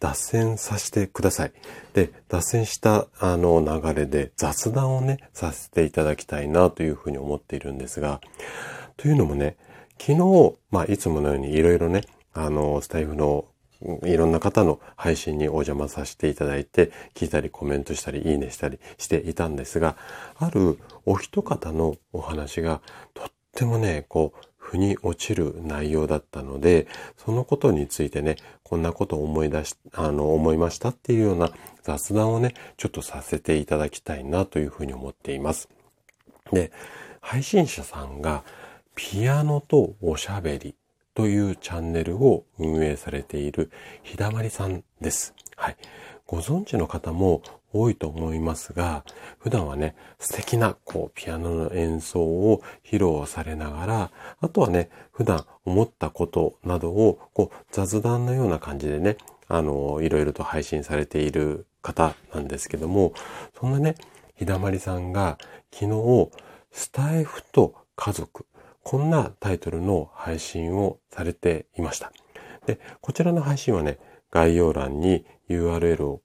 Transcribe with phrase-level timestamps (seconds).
[0.00, 1.52] 脱線させてください。
[1.92, 8.20] で、脱線したあの流れで雑談をね、させていただきたいなというふうに思っているんですが、
[8.96, 9.56] というのもね、
[9.98, 13.46] 昨日、まあいつものようにいろいろね、あの、スタイフの
[14.04, 19.96] いろんな方の配信にお邪魔させていただいて、聞いたりコメントしたり、いいねしたりしていたんですが、
[20.36, 22.80] あるお一方のお話が
[23.12, 26.86] とってもね、こう、腑に落ちる内容だったので、
[27.18, 31.50] そのことについてね、こんなことを思い出し、あの、思いましたっていうような
[31.82, 35.68] 雑談をね、ちょっとさせていただきたいなというふうに思っています。
[36.50, 36.72] で、
[37.20, 38.42] 配信者さんが、
[38.94, 40.74] ピアノとおしゃべり
[41.14, 43.70] というチャンネルを運営されている
[44.02, 45.34] ひだまりさんです。
[45.56, 45.76] はい。
[46.26, 47.42] ご存知の方も
[47.74, 49.04] 多いと思いますが、
[49.38, 59.16] 普段はね、素敵なこうピアノの演奏を披露されながら、あとはね、普段思ったことなどをこう雑談のような感じでね、
[59.48, 63.12] あの、いろいろと配信されている方なんですけども、
[63.58, 63.96] そんなね、
[64.36, 65.38] ひだまりさんが
[65.72, 66.30] 昨日、
[66.70, 68.46] スタイフと家族、
[68.82, 72.12] こんなタイトルの配信をされていました。
[72.66, 73.98] で、こちらの配信はね、
[74.30, 76.22] 概要欄に URL を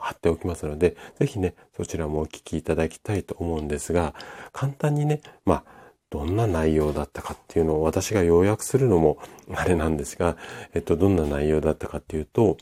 [0.00, 4.14] 貼っておきますので、ぜひね、そちらもお聞きいただきたいと思うんですが、
[4.52, 5.64] 簡単にね、まあ、
[6.10, 9.18] どんな内容だったかっていうのを私が要約するのも
[9.54, 10.36] あれなんですが、
[10.72, 12.56] えっと、どんな内容だったかっていうと、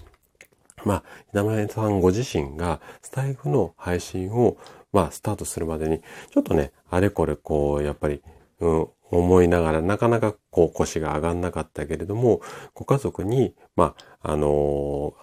[0.85, 4.57] まあ、稲前さんご自身がスタイフの配信を、
[4.93, 8.23] まあ、スタートするまでに、ちょっとね、あれこれこう、やっぱり、
[8.61, 12.41] うん、思いながら、なかなかこう腰が上がんなかったけれども、
[12.75, 15.15] ご家族に、まあ、あの、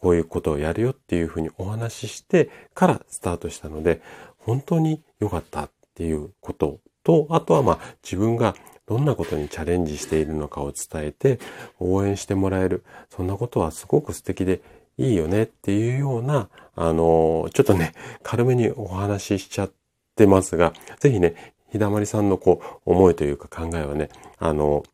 [0.00, 4.00] こういうことをやるよっていうふうにお話ししてからスタートしたので、
[4.38, 8.54] 本当に良かったっていうことと、あとはまあ自分が
[8.86, 11.40] どんなことにチャレンジしているのかを伝えて
[11.80, 12.84] 応援してもらえる。
[13.10, 14.60] そんなことはすごく素敵で
[14.98, 17.92] いいよねっていうような、あの、ちょっとね、
[18.22, 19.72] 軽めにお話ししちゃっ
[20.14, 24.84] てますが、ぜひね、ひだまりさんのこう、思いというか考えはね、あの、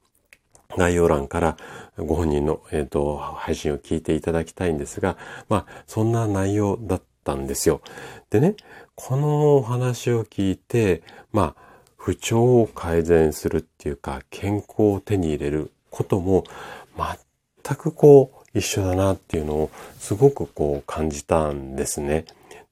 [0.76, 1.56] 概要欄から
[1.96, 5.16] ご本人の、えーと、配信を聞いていただきたいんですが、
[5.48, 7.80] まあ、そんな内容だったんですよ。
[8.30, 8.56] でね、
[8.94, 11.02] このお話を聞いて、
[11.32, 11.64] まあ、
[11.96, 16.44] 不調を改善するっていうか、健康を手に入れることも、
[17.62, 22.24] 全くこう、一緒だなっていうのをすごくこう感じたんですね。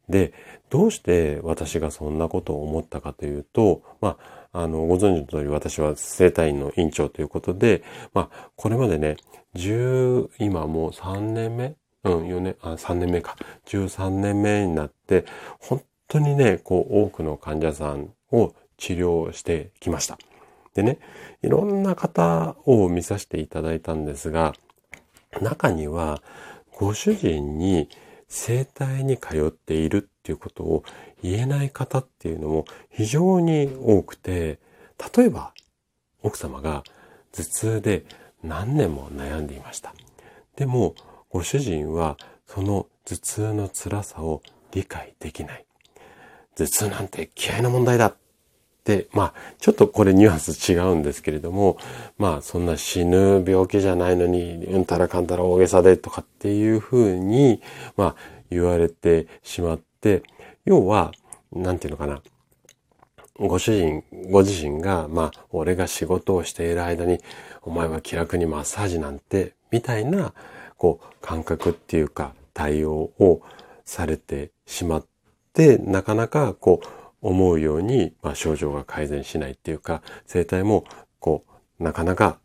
[0.09, 0.33] で、
[0.71, 7.83] どうして私がそんなことを思ったかというと、まあ、あの、ご存知の通り私は生体院の院長ということで、
[8.13, 9.17] まあ、これまでね、
[9.55, 11.75] 10、今もう3年目？
[12.05, 13.37] うん、4年、あ、3年目か。
[13.67, 15.25] 13年目になって、
[15.61, 20.19] 本当にね、こう、多くの患者さんを治療してきました。
[20.75, 20.99] でね、
[21.43, 24.55] いろんな方を見させていただいたんですが、
[25.41, 26.23] 中には、
[26.77, 27.89] ご主人に
[28.35, 30.85] 生体に通っているっていうことを
[31.23, 34.59] 言えない方っていうのも非常に多くて、
[35.15, 35.53] 例えば
[36.23, 36.83] 奥様が
[37.33, 38.05] 頭痛で
[38.43, 39.95] 何年も悩んでいました。
[40.57, 40.95] でも
[41.29, 42.17] ご主人は
[42.47, 44.41] その頭痛の辛さを
[44.73, 45.67] 理解できない。
[46.57, 48.15] 頭痛なんて嫌いな問題だ
[48.83, 51.79] って、まあ、ちょっとこれニュアンス違うんですけれども、
[52.19, 57.63] まあ、そんな死ぬ病気じゃないのに、うんたらかんたら大げさでとかっていうふうに、
[57.97, 58.17] まあ、
[58.51, 60.25] 言われてしまって、
[60.65, 61.13] 要は、
[61.53, 62.23] なんていうのかな。
[63.39, 67.21] ご主人、ご自身が、まあ、俺が仕事をしている間に、
[67.63, 70.35] お前は気楽にマッサージなんて、みたいな、
[70.77, 73.43] こう、感覚っていうか、対応を
[73.85, 75.07] されてしまっ
[75.53, 80.85] て、なかなか、こう、思うように、まあ、症状が改善しないっていうか、生体も、
[81.19, 81.45] こ
[81.81, 82.39] う、なかなか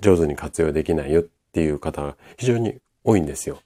[0.00, 3.60] 上手に活用できないよっていう方が非常に多いんですよ。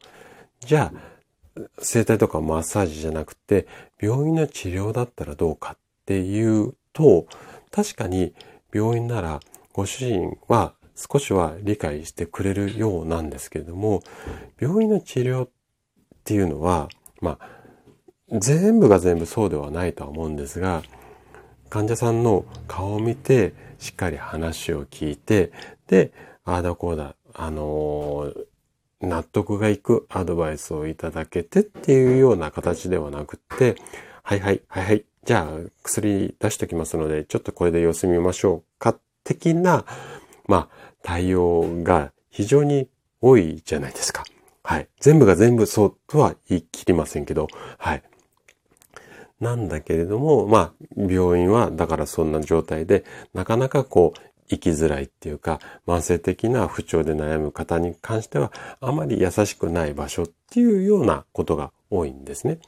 [0.61, 3.67] じゃあ、整体とかマッサージじゃなくて、
[4.01, 7.27] 病院の治療だったらどうかっていうと、
[7.71, 8.35] 確かに
[8.73, 9.41] 病院なら
[9.73, 14.03] ご主人は少しは理解してくれるようなんですけれども、
[14.61, 15.51] 病院の治療っ
[16.25, 16.89] ていうのは、
[17.21, 17.49] まあ、
[18.31, 20.83] 全部が全部そうではないとは思うんですが、
[21.71, 25.53] 患者さんの顔を見て、しっかり話を聞いて、
[25.89, 26.13] で、
[26.45, 33.77] ああだこうだ、あのー、納得がいくアドバイスをいただけてっていうような形ではなくって、
[34.23, 39.85] はいはい、はいはい、じゃあ薬出しときますので、ちょっとこれで様子見ましょうか、的な、
[40.47, 42.89] まあ、対応が非常に
[43.21, 44.25] 多いじゃないですか。
[44.63, 44.89] はい。
[44.99, 47.49] 全部が全部そうとは言い切りませんけど、
[47.79, 48.03] はい。
[49.45, 53.05] なんだけれども、まあ、病院はだからそんな状態で、
[53.35, 62.59] なかなかこう、生きづらいっていうか、慢性的な不調で悩む方に関しては、あまり優しくない場所っていうようなことが多いんですね。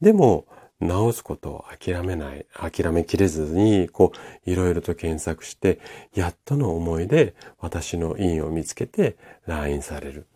[0.00, 0.46] でも、
[0.80, 4.12] 治すことを諦めない、諦めきれずに、こ
[4.46, 5.80] う、いろいろと検索して、
[6.14, 9.16] やっとの思いで私の院を見つけて
[9.46, 10.26] 来院される。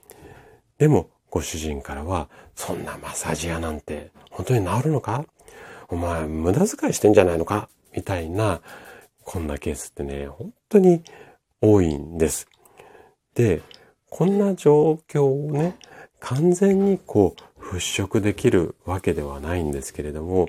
[0.78, 5.24] でも、ご主人からは、そんなマッサージ屋なんて本当に治るのか
[5.88, 7.68] お前無駄遣いしてんじゃないのか？
[7.96, 8.60] みたいな、
[9.24, 11.02] こんなケースってね、本当に
[11.60, 12.46] 多いんです。
[13.34, 13.62] で、
[14.10, 15.76] こんな状況をね、
[16.20, 20.48] 完全にこう払拭できるわけではないんですけれども、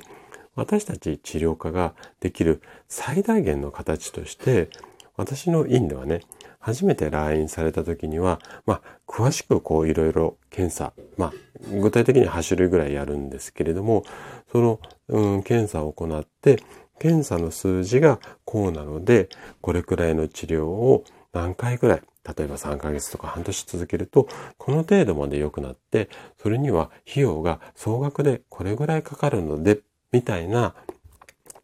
[0.55, 4.69] 私たち治療家ができる最大限の形として、
[5.15, 6.21] 私の院ではね、
[6.59, 11.33] 初めて来院された時には、まあ、詳しくこういろいろ検査、まあ、
[11.79, 14.03] 具体的に8種類ぐらいやるんですけれども、
[14.51, 16.61] その、うん、検査を行って、
[16.99, 19.29] 検査の数字がこうなので、
[19.61, 22.01] これくらいの治療を何回ぐらい、
[22.37, 24.27] 例えば3ヶ月とか半年続けると、
[24.57, 29.79] この程度まで良くなって、それには費用が総額でこれぐらいかかるので、
[30.11, 30.75] みたいな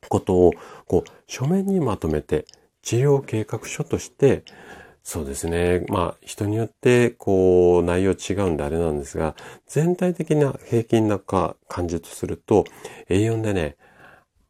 [0.08, 0.54] ことを、
[0.88, 2.46] こう、書面にまとめて、
[2.82, 4.44] 治療計画書として、
[5.08, 5.86] そうですね。
[5.88, 9.36] まあ、人によって、こう、内容違うんであれなんですが、
[9.68, 12.66] 全体的な平均な感じとすると、
[13.08, 13.78] A4 でね、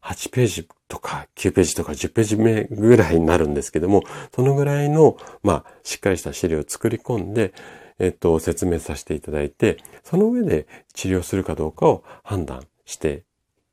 [0.02, 4.04] 8ページとか9ページとか10ページ目ぐらいになるんですけども、
[4.34, 7.54] そのぐらいの、まあ、しっかりした資料を作り込んで、
[8.00, 13.26] えっと、説明させていただいて、その上で治療するかどうかを判断して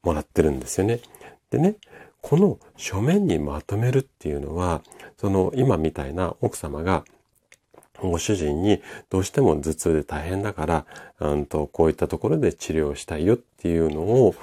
[0.02, 0.98] もらってるんですよね。
[1.50, 1.76] でね、
[2.22, 4.80] この書面にまとめるっていうのは、
[5.18, 7.04] その今みたいな奥様が
[8.00, 8.80] ご主人に
[9.10, 10.86] どうしても頭痛で大変だから、
[11.20, 14.34] うんと、こういったところで治療したいよっていうのを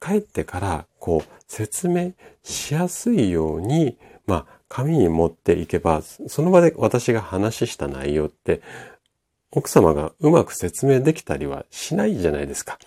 [0.00, 2.12] 帰ってからこう説明
[2.42, 8.60] しやすいように、まあ紙に持っていけば、その場で私が話した内容って
[9.50, 12.78] 奥様がうまく説明できたりはしないじゃないですか。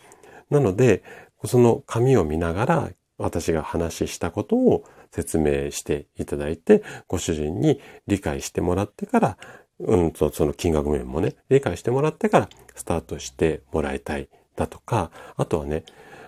[0.49, 1.03] なので、
[1.45, 2.89] その紙を見ながら
[3.21, 9.37] 私が話したことを説明していただいて、ご主人に理解してもらってから、
[9.79, 15.83] うんと、その金額面もね、理解してもらってからスタートしてもらいたいだとか、あとはね、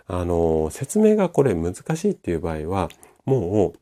[0.07, 2.90] あの、説明がこれ難しいっていう場合は、
[3.25, 3.80] もう、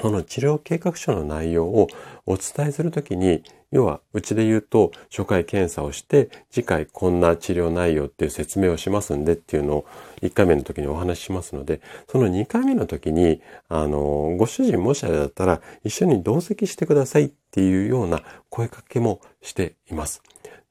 [0.00, 1.88] この治療計画書の内容を
[2.26, 3.42] お伝えするときに、
[3.74, 9.86] 要は、うちで言うと、初回検査をして、次回こんな治療内容っていう説明をしますんでっていうのを
[10.22, 20.22] 1回目の時にお話ししますので、その2回目の時に、あの、ご主人もしあれだったら一緒に同席してくださいっていうような声かけもしています。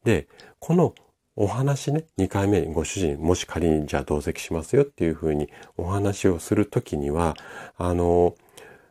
[0.05, 0.29] で、
[0.59, 0.95] この
[1.35, 7.35] お話ね、2回目にご主人、もし仮にじゃあ同席しますよっていうふうにお話をするときには、
[7.75, 8.35] あの、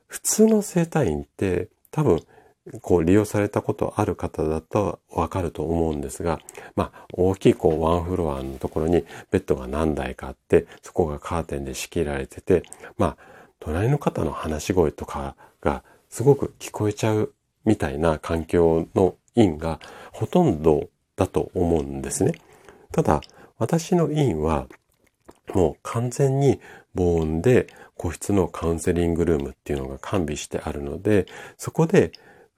[0.06, 2.22] 普通の生体院って多分
[2.80, 6.40] こう利用されたことある方だとわかると思うんですが、
[6.76, 12.62] まあ大きいこうワンフロアのところにベッドが何台かあって、そこがカーテンで仕切られてて、
[12.98, 13.16] まあ
[13.58, 17.32] 隣の方の話し声とかがすごく聞こえちゃう
[17.64, 19.80] みたいな環境の院が
[20.12, 22.32] ほとんどだと思うんですね。
[22.92, 23.20] ただ
[23.58, 24.66] 私の院は
[25.54, 26.60] もう完全に
[26.94, 27.66] 防音で
[27.96, 31.26] 個室のカウンセリングルームっていうのが完備してあるので、
[31.56, 32.12] そこで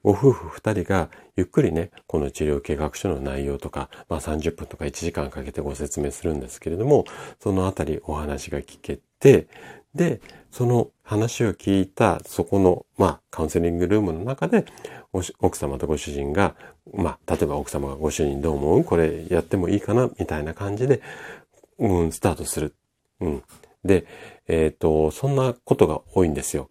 [0.04, 7.06] ご夫婦二人がゆっくりね、この治療計画書の内容とか、まあ30分とか1時間かけてご説明するんですけれども、
[7.40, 9.49] そのあたりお話が聞けて、
[9.94, 10.20] で、
[10.50, 14.66] その話を聞いた、そこの、まあ、カウンセリングルームの中で、
[15.40, 16.54] 奥様とご主人が、
[16.92, 18.84] まあ、例えば奥様がご主人どう思う？
[18.84, 20.11] これやってもいいかな？
[20.18, 21.00] みたいな感じで、
[21.78, 22.75] うん、スタートする。
[23.20, 23.42] うん。
[23.84, 24.04] で、
[24.49, 26.68] えっ、ー、と、そんなことが多いんですよ。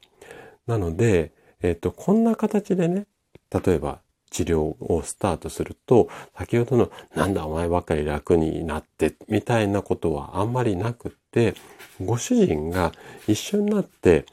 [0.68, 3.08] なので、えっ、と、こんな形でね、
[3.54, 11.56] 例えば治療をスタートすると、先ほどのなんだお前ばっかり楽になってみたいなことはあんまりなくって、
[12.04, 12.92] ご主人が
[13.28, 14.26] 一緒になって、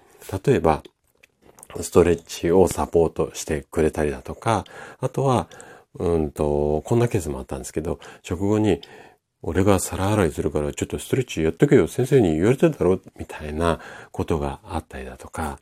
[0.44, 0.82] 例えば
[1.80, 4.64] ストレッチをサポートしてくれたりだとか、
[5.00, 5.48] あとは、
[5.98, 8.80] うんと、こんなケースもあったんですけど、食後に、
[9.42, 13.80] 俺が皿洗いするからちょっとストレッチやっとけよ、先生に言われてただろみたいな
[14.12, 15.58] ことがあったりだとか、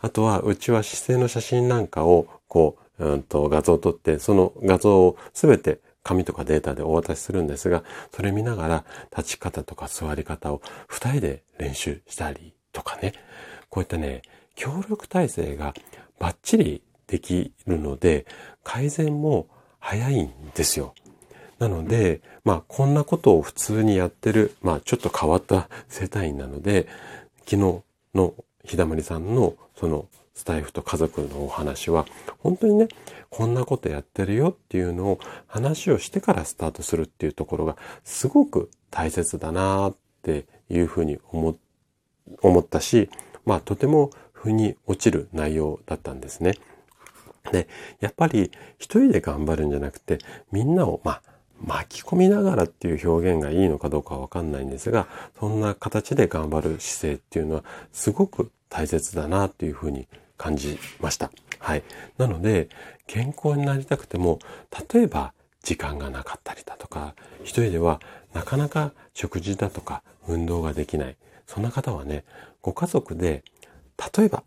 [0.00, 8.84] あとは、うちは姿勢の写真なんかを、こう、うんと画像を撮って、その画像をすべて紙とかデータでお渡しするんですが、それ見ながら
[9.16, 13.12] 立ち方とか座り方を二人で練習したりとかね、
[13.68, 14.22] こういったね、
[14.54, 15.74] 協力体制が
[16.18, 18.26] バッチリできるので、
[18.62, 20.94] 改善も早いんですよ。
[21.58, 26.88] なので、まあ、こんなことを普通にやってる、まあ、ちょっと変わった生態院なので、
[27.46, 27.82] 昨日
[28.14, 32.06] のひだまりさんのそのスタイフと家族のお話は、
[32.38, 32.88] 本当にね、
[33.30, 41.56] こんなことやってるよっていうのを話をしてからスタートするっていうところがすごく大切だなっていうふうに思
[42.58, 43.10] ったし、
[43.44, 46.54] まあとても腑に落ちる内容だったんですね。
[47.50, 47.68] で、
[48.00, 50.18] やっぱり一人で頑張るんじゃなくて、
[50.50, 51.22] みんなを、まあ、
[51.64, 55.06] 巻き込みながらっていう表現がいいのかどうかはわかんないんですが、
[55.38, 60.08] そんな形で頑張る姿勢っていうのはすごく大切だなっていうふうに
[60.42, 61.30] 感じました。
[61.60, 61.84] はい。
[62.18, 62.68] なので、
[63.06, 64.40] 健康になりたくても、
[64.92, 68.00] 例えば時間がなかったりだとか、一人では
[68.34, 71.16] なかなか食事だとか運動ができない。
[71.46, 72.24] そんな方はね、
[72.60, 73.44] ご家族で、
[74.16, 74.42] 例えば、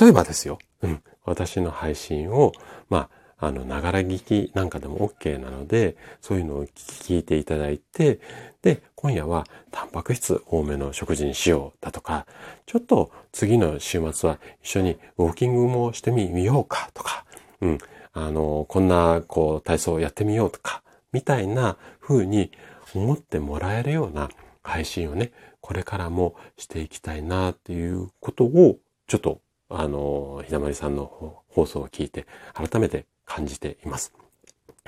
[0.00, 0.58] 例えばですよ。
[0.80, 1.02] うん。
[1.24, 2.52] 私の配信を、
[2.88, 3.10] まあ、
[3.42, 8.20] あの、ながら聞きなんかでも OK なので、そういうのを聞いていただいて、
[8.62, 12.24] で、今夜はタンパク質多めの食事にしようだとか、
[12.66, 17.24] ちょっと次の週末は一緒にウォーキングもしてみようかとか、
[17.60, 17.78] うん、
[18.12, 22.52] あの、こんな、こう、体操をやってみようとか、みたいな風に
[22.94, 24.30] 思ってもらえるような
[24.62, 34.12] 配信をね、これからもしていきたいなっていうことを、ちょっと、あの、ひだまりさんの放送を聞いて、改めて感じています。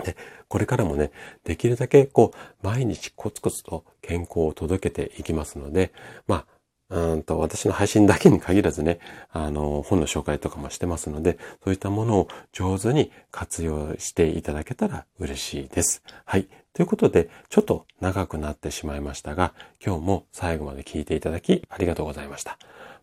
[0.04, 0.16] で、
[0.48, 1.12] これからもね、
[1.44, 5.92] できるだけこう、毎日コツコツと健康を届けていきますので、
[6.26, 6.54] まあ、
[6.90, 8.98] うんと、私の配信だけに限らずね、
[9.32, 16.02] あの、本の紹介とかもしてますので、そういったものを上手に活用していただけたら嬉しいです。
[16.26, 16.46] はい。
[16.74, 22.58] ということで、ちょっと長くなってしまいましたが、今日も最後まで聞いていただきありがとうございました。